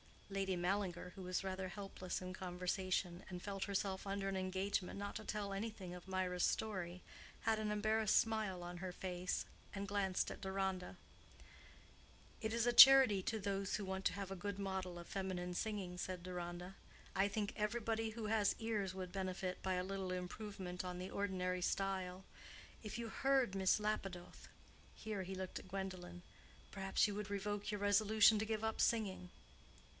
Lady 0.31 0.55
Mallinger, 0.55 1.11
who 1.15 1.21
was 1.23 1.43
rather 1.43 1.67
helpless 1.67 2.21
in 2.21 2.33
conversation, 2.33 3.21
and 3.29 3.41
felt 3.43 3.65
herself 3.65 4.07
under 4.07 4.29
an 4.29 4.37
engagement 4.37 4.97
not 4.97 5.13
to 5.15 5.25
tell 5.25 5.51
anything 5.51 5.93
of 5.93 6.07
Mirah's 6.07 6.41
story, 6.45 7.01
had 7.41 7.59
an 7.59 7.69
embarrassed 7.69 8.15
smile 8.15 8.63
on 8.63 8.77
her 8.77 8.93
face, 8.93 9.45
and 9.75 9.89
glanced 9.89 10.31
at 10.31 10.39
Deronda. 10.41 10.95
"It 12.41 12.51
is 12.51 12.65
a 12.65 12.71
charity 12.73 13.21
to 13.23 13.39
those 13.39 13.75
who 13.75 13.83
want 13.85 14.05
to 14.05 14.13
have 14.13 14.31
a 14.31 14.35
good 14.35 14.57
model 14.57 14.97
of 14.97 15.05
feminine 15.07 15.53
singing," 15.53 15.97
said 15.97 16.23
Deronda. 16.23 16.75
"I 17.13 17.27
think 17.27 17.53
everybody 17.55 18.11
who 18.11 18.25
has 18.27 18.55
ears 18.57 18.95
would 18.95 19.11
benefit 19.11 19.61
by 19.61 19.73
a 19.73 19.83
little 19.83 20.13
improvement 20.13 20.83
on 20.83 20.97
the 20.97 21.11
ordinary 21.11 21.61
style. 21.61 22.23
If 22.83 22.97
you 22.97 23.09
heard 23.09 23.53
Miss 23.53 23.79
Lapidoth"—here 23.79 25.23
he 25.23 25.35
looked 25.35 25.59
at 25.59 25.67
Gwendolen—"perhaps 25.67 27.05
you 27.07 27.13
would 27.15 27.29
revoke 27.29 27.69
your 27.69 27.81
resolution 27.81 28.39
to 28.39 28.45
give 28.45 28.63
up 28.63 28.79
singing." 28.81 29.29